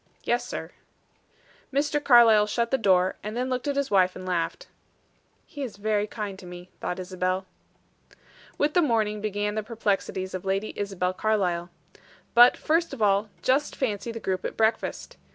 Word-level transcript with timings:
"Yes, 0.23 0.43
sir." 0.47 0.71
Mr. 1.71 2.03
Carlyle 2.03 2.47
shut 2.47 2.71
the 2.71 2.77
door, 2.79 3.17
and 3.21 3.37
then 3.37 3.51
looked 3.51 3.67
at 3.67 3.75
his 3.75 3.91
wife 3.91 4.15
and 4.15 4.25
laughed. 4.25 4.65
"He 5.45 5.61
is 5.61 5.77
very 5.77 6.07
kind 6.07 6.39
to 6.39 6.47
me," 6.47 6.71
thought 6.81 6.97
Isabel. 6.97 7.45
With 8.57 8.73
the 8.73 8.81
morning 8.81 9.21
began 9.21 9.53
the 9.53 9.61
perplexities 9.61 10.33
of 10.33 10.43
Lady 10.43 10.73
Isabel 10.75 11.13
Carlyle. 11.13 11.69
But, 12.33 12.57
first 12.57 12.95
of 12.95 13.03
all, 13.03 13.29
just 13.43 13.75
fancy 13.75 14.11
the 14.11 14.19
group 14.19 14.43
at 14.43 14.57
breakfast. 14.57 15.17